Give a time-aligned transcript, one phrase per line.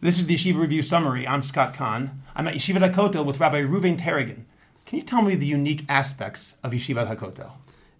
[0.00, 1.26] This is the Yeshiva Review Summary.
[1.26, 2.22] I'm Scott Kahn.
[2.36, 4.44] I'm at Yeshiva HaKotel with Rabbi Reuven Taragin.
[4.86, 7.50] Can you tell me the unique aspects of Yeshiva HaKotel?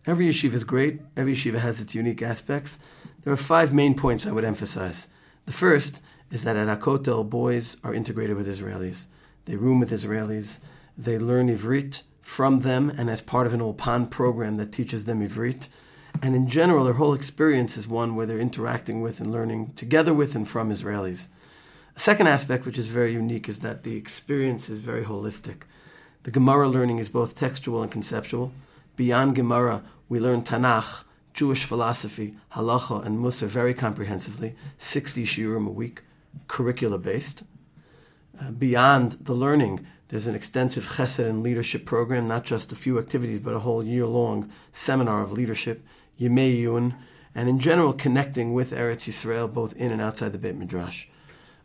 [0.07, 1.01] Every yeshiva is great.
[1.17, 2.79] Every yeshiva has its unique aspects.
[3.25, 5.09] There are five main points I would emphasize.
[5.47, 6.01] The first
[6.31, 9.07] is that at HaKotel, boys are integrated with Israelis.
[9.47, 10.61] They room with Israelis.
[10.97, 15.29] They learn Ivrit from them and as part of an Ulpan program that teaches them
[15.29, 15.67] Ivrit.
[16.23, 20.15] And in general, their whole experience is one where they're interacting with and learning together
[20.15, 21.27] with and from Israelis.
[21.99, 25.63] Second aspect, which is very unique, is that the experience is very holistic.
[26.23, 28.53] The Gemara learning is both textual and conceptual.
[28.95, 31.03] Beyond Gemara, we learn Tanakh,
[31.35, 36.03] Jewish philosophy, halacha, and Mussar very comprehensively, 60 shiurim a week,
[36.47, 37.43] curricula based.
[38.41, 43.01] Uh, beyond the learning, there's an extensive chesed and leadership program, not just a few
[43.01, 45.85] activities, but a whole year long seminar of leadership,
[46.19, 46.95] Yemei Iyun,
[47.35, 51.09] and in general connecting with Eretz Yisrael both in and outside the Beit Midrash.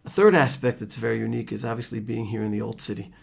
[0.05, 3.13] A third aspect that's very unique is obviously being here in the Old City.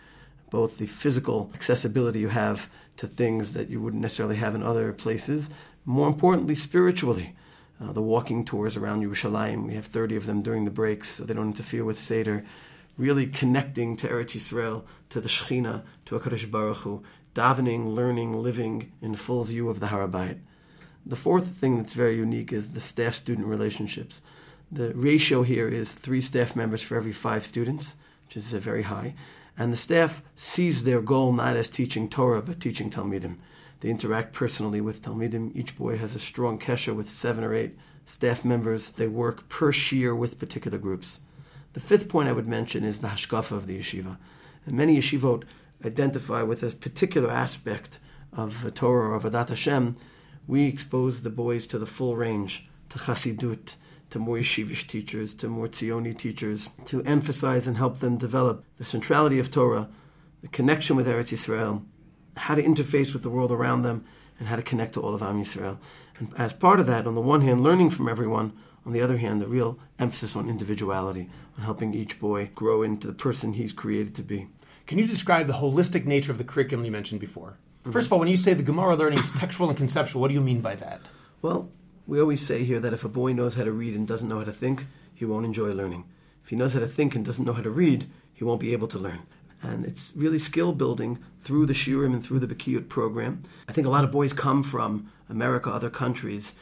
[0.50, 4.92] Both the physical accessibility you have to things that you wouldn't necessarily have in other
[4.94, 5.50] places,
[5.84, 7.36] more importantly, spiritually.
[7.78, 11.24] Uh, the walking tours around Yerushalayim, we have 30 of them during the breaks so
[11.24, 12.46] they don't interfere with Seder.
[12.96, 17.02] Really connecting to Eretz Yisrael, to the Shekhinah, to HaKadosh Baruch Hu,
[17.34, 20.38] davening, learning, living in full view of the Har HaBayit.
[21.04, 24.22] The fourth thing that's very unique is the staff student relationships.
[24.72, 28.82] The ratio here is three staff members for every five students, which is a very
[28.82, 29.14] high.
[29.58, 33.38] And the staff sees their goal not as teaching Torah, but teaching Talmidim.
[33.80, 35.50] They interact personally with Talmidim.
[35.56, 37.76] Each boy has a strong kesher with seven or eight
[38.06, 38.90] staff members.
[38.90, 41.18] They work per shiur with particular groups.
[41.72, 44.18] The fifth point I would mention is the hashkafa of the yeshiva.
[44.66, 45.44] And many yeshivot
[45.84, 47.98] identify with a particular aspect
[48.32, 49.96] of Torah or of Adat Hashem.
[50.46, 53.74] We expose the boys to the full range, to Chassidut,
[54.10, 58.84] to more yeshivish teachers, to more Tzioni teachers, to emphasize and help them develop the
[58.84, 59.88] centrality of Torah,
[60.42, 61.84] the connection with Eretz Yisrael,
[62.36, 64.04] how to interface with the world around them,
[64.38, 65.78] and how to connect to all of Am Yisrael.
[66.18, 68.52] And as part of that, on the one hand, learning from everyone,
[68.86, 73.06] on the other hand, the real emphasis on individuality, on helping each boy grow into
[73.06, 74.48] the person he's created to be.
[74.86, 77.58] Can you describe the holistic nature of the curriculum you mentioned before?
[77.82, 77.92] Mm-hmm.
[77.92, 80.34] First of all, when you say the Gemara learning is textual and conceptual, what do
[80.34, 81.00] you mean by that?
[81.42, 81.70] Well,
[82.06, 84.38] we always say here that if a boy knows how to read and doesn't know
[84.38, 86.04] how to think, he won't enjoy learning.
[86.42, 88.72] If he knows how to think and doesn't know how to read, he won't be
[88.72, 89.20] able to learn.
[89.62, 93.42] And it's really skill building through the Shiurim and through the Bekiyut program.
[93.68, 96.54] I think a lot of boys come from America, other countries,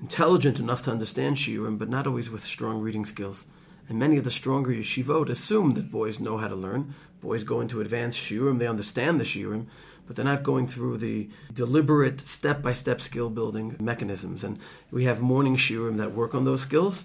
[0.00, 3.46] intelligent enough to understand Shiurim, but not always with strong reading skills.
[3.88, 6.94] And many of the stronger yeshivot assume that boys know how to learn.
[7.20, 9.66] Boys go into advanced shiurim, they understand the shiurim,
[10.06, 14.44] but they're not going through the deliberate step by step skill building mechanisms.
[14.44, 14.58] And
[14.90, 17.04] we have morning shiurim that work on those skills,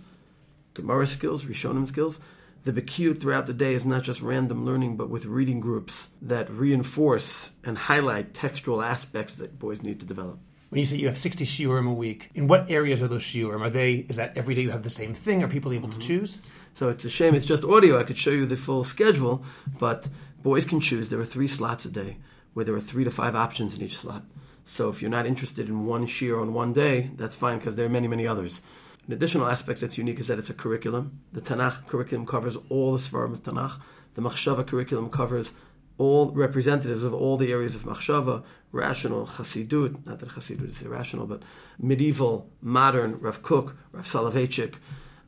[0.74, 2.20] Gemara skills, Rishonim skills.
[2.64, 6.48] The Bekiyut throughout the day is not just random learning, but with reading groups that
[6.50, 10.40] reinforce and highlight textual aspects that boys need to develop.
[10.70, 13.62] When you say you have 60 shiurim a week, in what areas are those shiurim?
[13.62, 15.44] Are they, is that every day you have the same thing?
[15.44, 16.00] Are people able mm-hmm.
[16.00, 16.38] to choose?
[16.76, 18.00] So it's a shame it's just audio.
[18.00, 19.44] I could show you the full schedule,
[19.80, 20.08] but
[20.44, 21.10] boys can choose.
[21.10, 22.18] There are three slots a day
[22.54, 24.24] where there are three to five options in each slot.
[24.66, 27.86] So if you're not interested in one shiur on one day, that's fine because there
[27.86, 28.62] are many, many others.
[29.08, 31.22] An additional aspect that's unique is that it's a curriculum.
[31.34, 33.80] The Tanakh curriculum covers all the Sefarim of Tanakh.
[34.14, 35.54] The Machshava curriculum covers
[35.98, 41.28] all representatives of all the areas of Machshava, rational, Chassidut, not that Chassidut is irrational,
[41.28, 41.44] but
[41.80, 44.76] medieval, modern, Rav Kook, Rav Soloveitchik.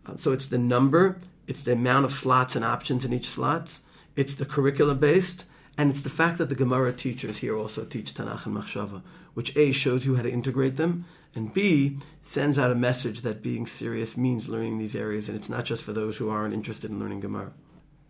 [0.05, 3.79] Um, so it's the number, it's the amount of slots and options in each slot,
[4.15, 5.45] it's the curriculum based,
[5.77, 9.01] and it's the fact that the Gemara teachers here also teach Tanakh and Machshava,
[9.33, 13.41] which A shows you how to integrate them, and B sends out a message that
[13.41, 16.91] being serious means learning these areas, and it's not just for those who aren't interested
[16.91, 17.53] in learning Gemara.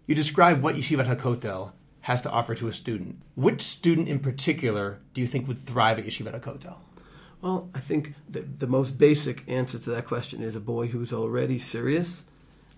[0.05, 1.71] You describe what Yeshivat HaKotel
[2.01, 3.21] has to offer to a student.
[3.35, 6.75] Which student in particular do you think would thrive at Yeshivat HaKotel?
[7.41, 11.13] Well, I think the, the most basic answer to that question is a boy who's
[11.13, 12.23] already serious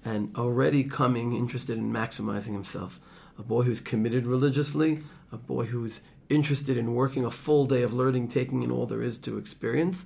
[0.04, 3.00] and already coming interested in maximizing himself
[3.38, 5.00] a boy who's committed religiously,
[5.32, 9.04] a boy who's interested in working a full day of learning, taking in all there
[9.04, 10.06] is to experience.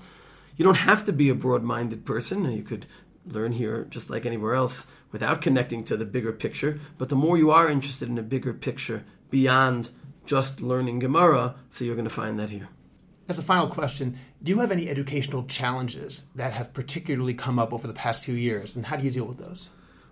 [0.58, 2.52] You don't have to be a broad minded person.
[2.52, 2.86] You could
[3.26, 6.80] learn here just like anywhere else without connecting to the bigger picture.
[6.98, 9.90] But the more you are interested in a bigger picture beyond
[10.26, 12.70] just learning Gemara, so you're going to find that here.
[13.28, 17.72] As a final question, do you have any educational challenges that have particularly come up
[17.72, 19.70] over the past few years, and how do you deal with those?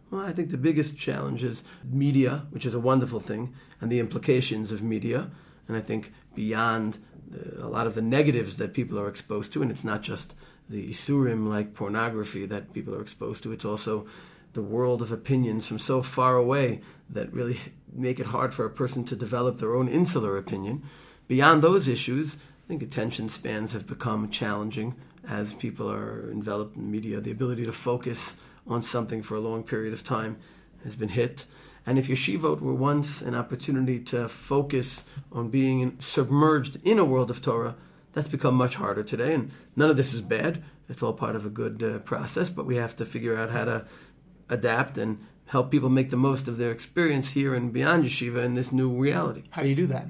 [0.09, 3.99] Well, I think the biggest challenge is media, which is a wonderful thing, and the
[3.99, 5.29] implications of media.
[5.67, 6.99] And I think beyond
[7.29, 10.33] the, a lot of the negatives that people are exposed to, and it's not just
[10.69, 14.07] the isurim like pornography that people are exposed to, it's also
[14.53, 17.59] the world of opinions from so far away that really
[17.93, 20.83] make it hard for a person to develop their own insular opinion.
[21.27, 24.95] Beyond those issues, I think attention spans have become challenging
[25.27, 27.19] as people are enveloped in media.
[27.19, 28.35] The ability to focus
[28.67, 30.37] on something for a long period of time
[30.83, 31.45] has been hit.
[31.85, 37.29] And if yeshivot were once an opportunity to focus on being submerged in a world
[37.29, 37.75] of Torah,
[38.13, 39.33] that's become much harder today.
[39.33, 40.63] And none of this is bad.
[40.89, 43.65] It's all part of a good uh, process, but we have to figure out how
[43.65, 43.85] to
[44.49, 48.53] adapt and help people make the most of their experience here and beyond yeshiva in
[48.53, 49.43] this new reality.
[49.51, 50.07] How do you do that?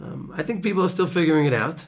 [0.00, 1.86] Um, I think people are still figuring it out.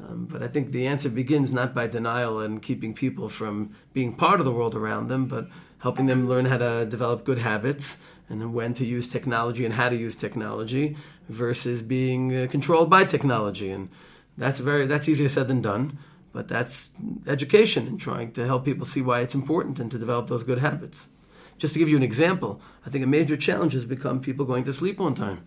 [0.00, 4.14] Um, but I think the answer begins not by denial and keeping people from being
[4.14, 5.48] part of the world around them, but
[5.78, 7.96] helping them learn how to develop good habits
[8.28, 10.96] and when to use technology and how to use technology
[11.28, 13.70] versus being uh, controlled by technology.
[13.70, 13.88] And
[14.36, 15.98] that's very that's easier said than done,
[16.32, 16.90] but that's
[17.26, 20.58] education and trying to help people see why it's important and to develop those good
[20.58, 21.08] habits.
[21.56, 24.64] Just to give you an example, I think a major challenge has become people going
[24.64, 25.46] to sleep on time.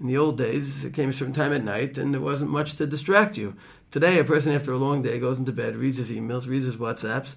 [0.00, 2.74] In the old days, it came a certain time at night and there wasn't much
[2.74, 3.56] to distract you.
[3.90, 6.76] Today, a person after a long day goes into bed, reads his emails, reads his
[6.76, 7.36] WhatsApps,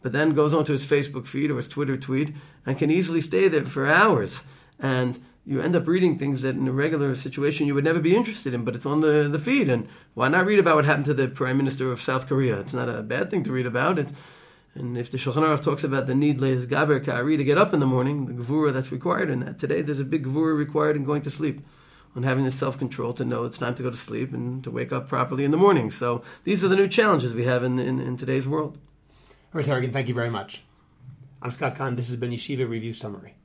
[0.00, 2.34] but then goes onto his Facebook feed or his Twitter tweet
[2.64, 4.44] and can easily stay there for hours.
[4.78, 8.16] And you end up reading things that in a regular situation you would never be
[8.16, 9.68] interested in, but it's on the, the feed.
[9.68, 12.58] And why not read about what happened to the Prime Minister of South Korea?
[12.60, 13.98] It's not a bad thing to read about.
[13.98, 14.12] It's,
[14.74, 17.80] and if the Shulchan Aruch talks about the need lehitgaber ka'ari to get up in
[17.80, 21.04] the morning, the gevura that's required in that, today there's a big gevura required in
[21.04, 21.60] going to sleep
[22.18, 24.72] on having the self control to know it's time to go to sleep and to
[24.72, 25.88] wake up properly in the morning.
[25.88, 28.76] So these are the new challenges we have in, in, in today's world.
[29.54, 30.64] All right, Taragin, thank you very much.
[31.40, 31.94] I'm Scott Kahn.
[31.94, 33.37] This has been Yeshiva Review Summary.